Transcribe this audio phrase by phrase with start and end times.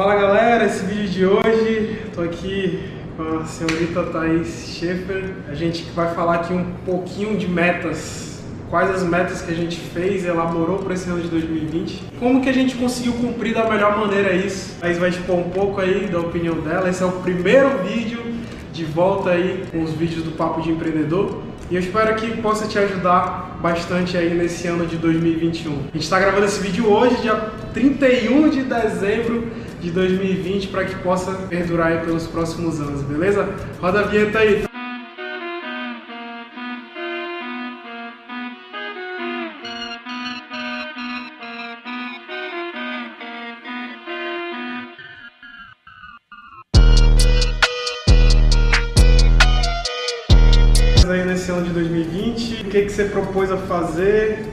[0.00, 5.24] Fala galera, esse vídeo de hoje, tô aqui com a senhorita Thaís Schaefer.
[5.46, 9.76] A gente vai falar aqui um pouquinho de metas, quais as metas que a gente
[9.78, 13.98] fez, elaborou para esse ano de 2020, como que a gente conseguiu cumprir da melhor
[13.98, 14.74] maneira isso.
[14.78, 16.88] A Thaís vai expor um pouco aí da opinião dela.
[16.88, 18.22] Esse é o primeiro vídeo
[18.72, 21.42] de volta aí com os vídeos do Papo de Empreendedor.
[21.70, 25.72] E eu espero que possa te ajudar bastante aí nesse ano de 2021.
[25.72, 27.34] A gente está gravando esse vídeo hoje, dia
[27.74, 33.48] 31 de dezembro de 2020 para que possa perdurar aí pelos próximos anos, beleza?
[33.80, 34.64] Roda a vinheta aí.
[51.08, 54.46] aí nesse ano de 2020, o que, que você propôs a fazer,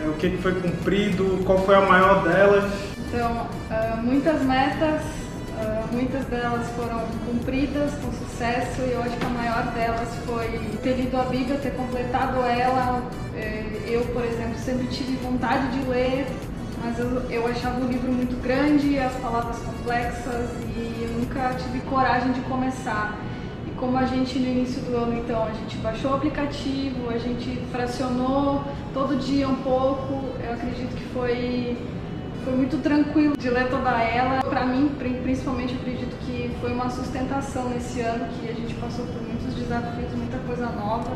[0.00, 2.93] é, o que, que foi cumprido, qual foi a maior delas?
[3.14, 9.24] Então, uh, muitas metas, uh, muitas delas foram cumpridas com sucesso e eu acho que
[9.24, 10.48] a maior delas foi
[10.82, 13.08] ter lido a Bíblia, ter completado ela.
[13.36, 16.26] Eh, eu, por exemplo, sempre tive vontade de ler,
[16.82, 22.32] mas eu, eu achava o livro muito grande, as palavras complexas e nunca tive coragem
[22.32, 23.16] de começar
[23.78, 27.60] como a gente no início do ano, então, a gente baixou o aplicativo, a gente
[27.70, 31.76] fracionou todo dia um pouco, eu acredito que foi,
[32.44, 34.40] foi muito tranquilo de ler toda ela.
[34.42, 34.90] Para mim,
[35.22, 40.12] principalmente, acredito que foi uma sustentação nesse ano, que a gente passou por muitos desafios,
[40.14, 41.10] muita coisa nova.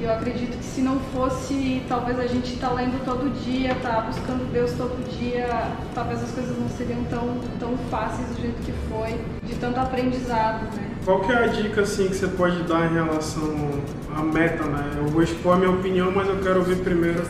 [0.00, 4.52] Eu acredito que se não fosse, talvez a gente tá lendo todo dia, tá buscando
[4.52, 5.48] Deus todo dia,
[5.94, 10.64] talvez as coisas não seriam tão, tão fáceis do jeito que foi, de tanto aprendizado,
[10.76, 10.90] né?
[11.04, 13.54] Qual que é a dica assim que você pode dar em relação
[14.14, 14.94] à meta, né?
[14.96, 17.24] Eu vou expor a minha opinião, mas eu quero ouvir primeiro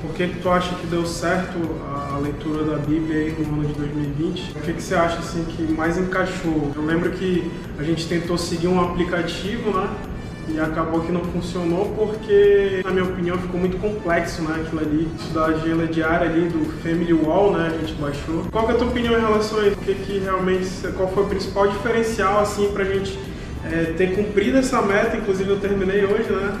[0.00, 1.58] por que tu acha que deu certo
[1.94, 4.50] a leitura da Bíblia aí no ano de 2020?
[4.56, 6.72] O que, que você acha assim que mais encaixou?
[6.74, 9.88] Eu lembro que a gente tentou seguir um aplicativo, né?
[10.48, 14.62] E acabou que não funcionou porque, na minha opinião, ficou muito complexo, né?
[14.64, 17.72] Aquilo ali, isso da agenda diária ali do Family Wall, né?
[17.74, 18.44] A gente baixou.
[18.52, 19.76] Qual é a tua opinião em relação a isso?
[19.76, 23.18] O que, que realmente, qual foi o principal diferencial, assim, pra gente
[23.64, 25.16] é, ter cumprido essa meta?
[25.16, 26.56] Inclusive eu terminei hoje, né?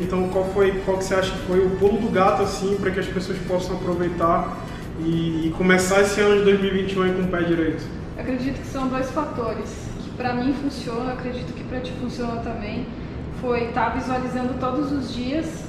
[0.00, 2.90] Então, qual foi, qual que você acha que foi o pulo do gato, assim, para
[2.90, 4.56] que as pessoas possam aproveitar
[5.00, 7.84] e, e começar esse ano de 2021 com o pé direito?
[8.18, 9.84] Acredito que são dois fatores
[10.16, 12.86] para mim funciona, acredito que para ti funciona também,
[13.40, 15.64] foi estar tá visualizando todos os dias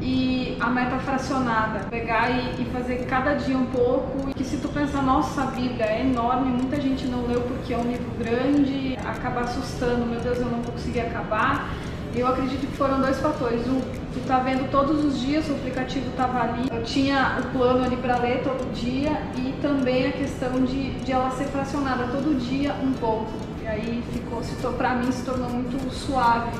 [0.00, 4.30] e a meta fracionada, pegar e, e, fazer cada dia um pouco.
[4.30, 7.72] E que se tu pensar, nossa, a Bíblia é enorme, muita gente não leu porque
[7.72, 11.72] é um livro grande, acaba assustando, meu Deus, eu não vou conseguir acabar.
[12.14, 13.66] Eu acredito que foram dois fatores.
[13.66, 13.80] Um,
[14.12, 17.96] tu tá vendo todos os dias, o aplicativo estava ali, eu tinha o plano ali
[17.96, 22.74] para ler todo dia e também a questão de, de ela ser fracionada todo dia
[22.82, 23.32] um pouco.
[23.62, 26.50] E aí ficou, se para mim se tornou muito suave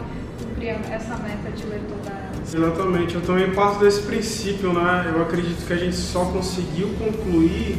[0.43, 2.33] cumprir essa meta de ler toda ela.
[2.43, 5.13] Exatamente, eu também parto desse princípio, né?
[5.15, 7.79] Eu acredito que a gente só conseguiu concluir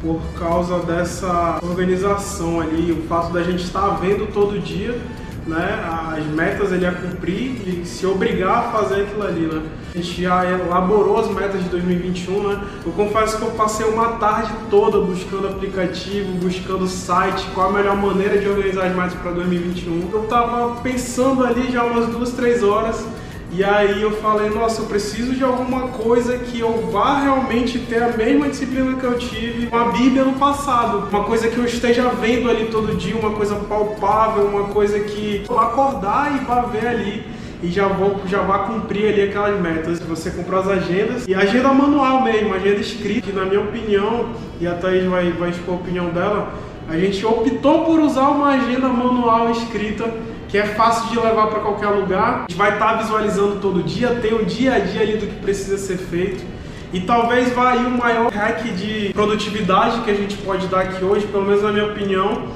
[0.00, 4.98] por causa dessa organização ali, o fato da gente estar vendo todo dia
[5.46, 5.84] né,
[6.16, 9.62] as metas ele a cumprir e se obrigar a fazer aquilo ali, né?
[9.92, 12.60] A gente já elaborou as metas de 2021, né?
[12.86, 17.96] Eu confesso que eu passei uma tarde toda buscando aplicativo, buscando site, qual a melhor
[17.96, 20.10] maneira de organizar as metas para 2021.
[20.12, 23.04] Eu tava pensando ali já umas duas, três horas
[23.52, 28.00] e aí eu falei, nossa, eu preciso de alguma coisa que eu vá realmente ter
[28.00, 31.08] a mesma disciplina que eu tive com a Bíblia no passado.
[31.10, 35.44] Uma coisa que eu esteja vendo ali todo dia, uma coisa palpável, uma coisa que
[35.48, 37.24] eu acordar e vá ver ali
[37.62, 39.98] e já vou já vá cumprir ali aquelas metas.
[40.00, 44.30] Você comprou as agendas e agenda manual mesmo, agenda escrita, que na minha opinião,
[44.60, 46.52] e a Thaís vai, vai expor a opinião dela,
[46.88, 50.08] a gente optou por usar uma agenda manual escrita
[50.50, 52.38] que é fácil de levar para qualquer lugar.
[52.38, 55.26] A gente vai estar tá visualizando todo dia, tem o dia a dia ali do
[55.26, 56.44] que precisa ser feito.
[56.92, 61.04] E talvez vá aí o maior hack de produtividade que a gente pode dar aqui
[61.04, 62.48] hoje, pelo menos na minha opinião,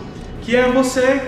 [0.43, 1.23] que é você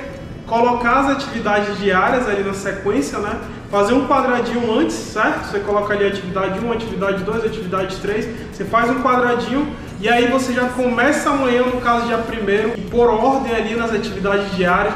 [0.44, 3.38] colocar as atividades diárias ali na sequência, né?
[3.70, 5.46] Fazer um quadradinho antes, certo?
[5.46, 9.68] Você coloca ali atividade 1, atividade 2, atividade 3, você faz um quadradinho
[10.00, 13.92] e aí você já começa amanhã, no caso dia primeiro, e por ordem ali nas
[13.92, 14.94] atividades diárias,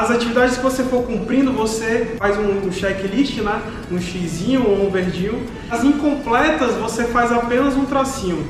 [0.00, 3.62] as atividades que você for cumprindo, você faz um checklist, né?
[3.90, 5.42] Um xizinho ou um verdinho.
[5.70, 8.46] As incompletas, você faz apenas um tracinho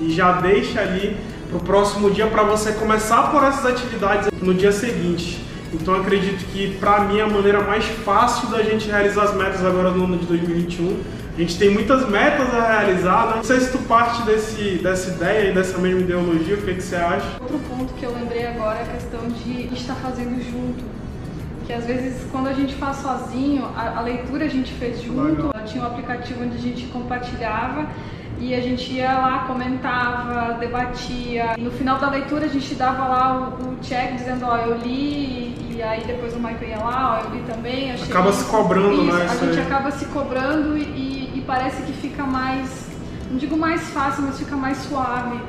[0.00, 1.16] e já deixa ali
[1.48, 5.40] para o próximo dia para você começar por essas atividades no dia seguinte.
[5.72, 9.90] Então acredito que para mim a maneira mais fácil da gente realizar as metas agora
[9.90, 13.36] no ano de 2021 A gente tem muitas metas a realizar, né?
[13.36, 16.82] Não sei se tu parte desse, dessa ideia e dessa mesma ideologia, o que, que
[16.82, 17.40] você acha?
[17.40, 20.82] Outro ponto que eu lembrei agora é a questão de estar fazendo junto.
[21.64, 25.46] Que às vezes quando a gente faz sozinho, a, a leitura a gente fez junto,
[25.46, 25.52] Legal.
[25.64, 27.86] tinha um aplicativo onde a gente compartilhava
[28.40, 31.54] e a gente ia lá, comentava, debatia.
[31.56, 35.54] No final da leitura a gente dava lá o, o check dizendo, ó, eu li,
[35.70, 37.92] e aí depois o Michael ia lá, ó, eu li também.
[37.92, 39.26] acaba se cobrando, isso, né?
[39.30, 39.66] A gente aí.
[39.66, 42.86] acaba se cobrando e, e, parece que fica mais,
[43.30, 45.40] não digo mais fácil, mas fica mais suave.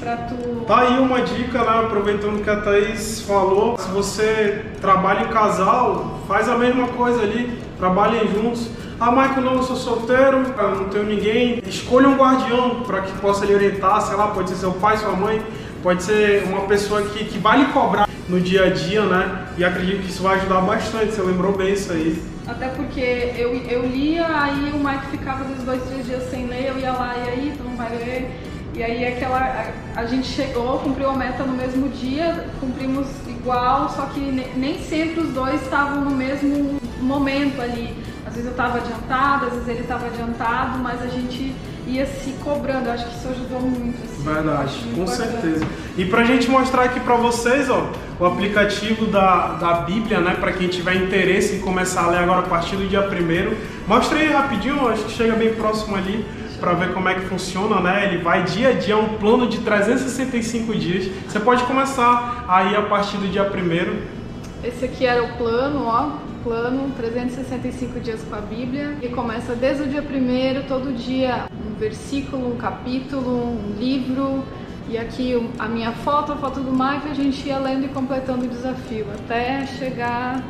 [0.00, 0.64] Pra tu...
[0.66, 1.84] Tá aí uma dica, né?
[1.84, 7.62] Aproveitando que a Thaís falou, se você trabalha em casal, faz a mesma coisa ali,
[7.78, 8.68] trabalhem juntos
[9.04, 11.60] ah, Michael, não, eu sou solteiro, eu não tenho ninguém.
[11.66, 15.10] Escolha um guardião para que possa lhe orientar, sei lá, pode ser seu pai, sua
[15.10, 15.42] mãe,
[15.82, 19.48] pode ser uma pessoa que, que vai lhe cobrar no dia a dia, né?
[19.58, 22.22] E acredito que isso vai ajudar bastante, você lembrou bem isso aí.
[22.46, 26.68] Até porque eu, eu lia, aí o Mike ficava uns dois, três dias sem ler,
[26.68, 28.30] eu ia lá, e aí, tu não vai ler?
[28.74, 33.90] E aí aquela, a, a, gente chegou, cumpriu a meta no mesmo dia, cumprimos igual,
[33.90, 34.20] só que
[34.56, 37.94] nem sempre os dois estavam no mesmo momento ali.
[38.32, 41.54] Às vezes eu estava adiantada, às vezes ele estava adiantado, mas a gente
[41.86, 42.86] ia se cobrando.
[42.86, 44.02] Eu acho que isso ajudou muito.
[44.02, 45.06] Assim, Verdade, com bacana.
[45.06, 45.66] certeza.
[45.98, 50.34] E para a gente mostrar aqui para vocês, ó, o aplicativo da, da Bíblia, né,
[50.40, 53.54] para quem tiver interesse em começar a ler agora a partir do dia 1
[53.86, 56.24] Mostra aí rapidinho, acho que chega bem próximo ali
[56.58, 58.06] para ver como é que funciona, né?
[58.06, 61.10] Ele vai dia a dia, um plano de 365 dias.
[61.28, 64.21] Você pode começar aí a partir do dia 1
[64.64, 69.84] esse aqui era o plano, ó, plano 365 dias com a Bíblia e começa desde
[69.84, 74.44] o dia primeiro, todo dia um versículo, um capítulo, um livro
[74.88, 78.44] e aqui a minha foto, a foto do Mike, a gente ia lendo e completando
[78.44, 80.42] o desafio até chegar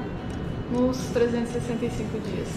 [0.71, 2.49] nos 365 dias.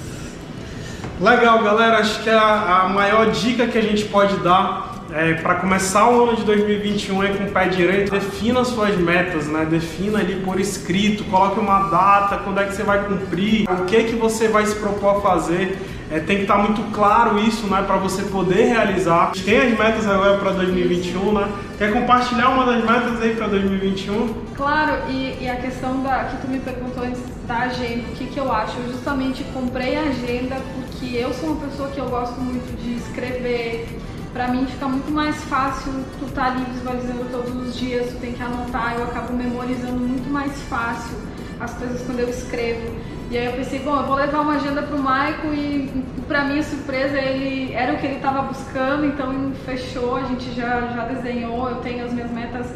[1.20, 2.00] Legal, galera.
[2.00, 6.24] Acho que a, a maior dica que a gente pode dar é, para começar o
[6.24, 9.66] ano de 2021 é com o pé direito, defina suas metas, né?
[9.66, 14.04] Defina ali por escrito, coloque uma data, quando é que você vai cumprir, o que
[14.06, 15.78] que você vai se propor a fazer.
[16.12, 19.32] É, tem que estar tá muito claro isso, né, para você poder realizar.
[19.32, 21.52] Tem as metas agora para 2021, né?
[21.80, 24.34] Quer compartilhar uma das metas aí para 2021?
[24.56, 28.28] Claro, e, e, a questão da que tu me perguntou antes da agenda, o que
[28.28, 28.78] que eu acho?
[28.80, 32.98] Eu justamente comprei a agenda porque eu sou uma pessoa que eu gosto muito de
[32.98, 33.88] escrever,
[34.36, 38.34] para mim fica muito mais fácil tu tá ali visualizando todos os dias, tu tem
[38.34, 41.18] que anotar, eu acabo memorizando muito mais fácil
[41.58, 42.94] as coisas quando eu escrevo.
[43.32, 46.62] E aí eu pensei, bom, eu vou levar uma agenda pro Maico e para minha
[46.64, 51.70] surpresa ele era o que ele estava buscando, então fechou, a gente já, já desenhou,
[51.70, 52.68] eu tenho as minhas metas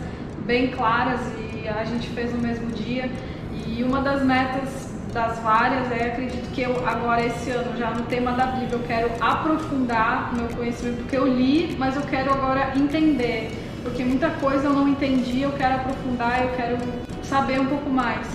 [0.45, 3.11] bem claras e a gente fez no mesmo dia.
[3.67, 8.03] E uma das metas das várias, é, acredito que eu agora esse ano, já no
[8.03, 12.73] tema da Bíblia, eu quero aprofundar meu conhecimento, porque eu li, mas eu quero agora
[12.75, 13.51] entender,
[13.83, 16.77] porque muita coisa eu não entendi, eu quero aprofundar, eu quero
[17.23, 18.27] saber um pouco mais.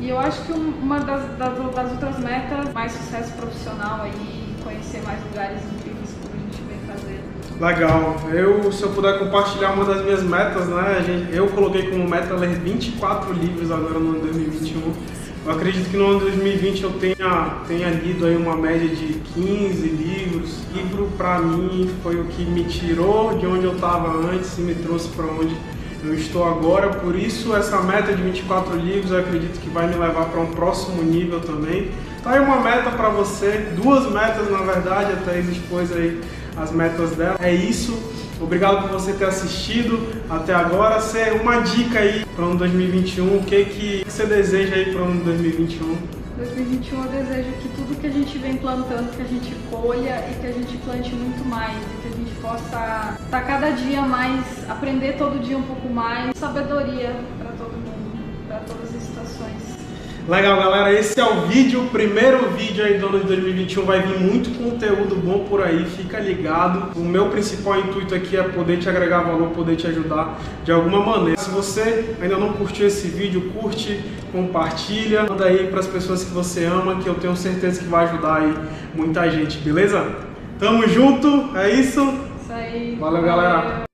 [0.00, 5.00] E eu acho que uma das, das, das outras metas, mais sucesso profissional aí, conhecer
[5.02, 7.32] mais lugares incríveis como a gente vem fazendo.
[7.60, 8.16] Legal.
[8.32, 11.28] Eu, se eu puder compartilhar uma das minhas metas, né?
[11.32, 15.21] eu coloquei como meta ler 24 livros agora no ano 2021.
[15.44, 19.88] Eu acredito que no ano 2020 eu tenha, tenha lido aí uma média de 15
[19.88, 20.60] livros.
[20.72, 24.72] Livro para mim foi o que me tirou de onde eu estava antes e me
[24.76, 25.56] trouxe para onde
[26.04, 26.90] eu estou agora.
[26.90, 30.52] Por isso essa meta de 24 livros eu acredito que vai me levar para um
[30.52, 31.90] próximo nível também.
[32.22, 36.20] Tá aí uma meta para você, duas metas na verdade, até expôs aí
[36.56, 37.36] as metas dela.
[37.40, 37.96] É isso.
[38.40, 41.00] Obrigado por você ter assistido até agora.
[41.00, 45.02] Cê, uma dica aí para o ano 2021, o que, que você deseja aí para
[45.02, 45.96] o ano 2021?
[46.36, 50.40] 2021 eu desejo que tudo que a gente vem plantando, que a gente colha e
[50.40, 54.02] que a gente plante muito mais, e que a gente possa estar tá cada dia
[54.02, 59.81] mais, aprender todo dia um pouco mais, sabedoria para todo mundo, para todas as situações.
[60.28, 60.92] Legal, galera.
[60.92, 63.84] Esse é o vídeo, o primeiro vídeo aí do ano de 2021.
[63.84, 66.96] Vai vir muito conteúdo bom por aí, fica ligado.
[66.96, 71.04] O meu principal intuito aqui é poder te agregar valor, poder te ajudar de alguma
[71.04, 71.40] maneira.
[71.40, 74.00] Se você ainda não curtiu esse vídeo, curte,
[74.30, 78.04] compartilha, manda aí para as pessoas que você ama, que eu tenho certeza que vai
[78.04, 78.54] ajudar aí
[78.94, 80.08] muita gente, beleza?
[80.56, 82.00] Tamo junto, é isso?
[82.40, 82.94] Isso aí.
[82.94, 83.91] Valeu, galera.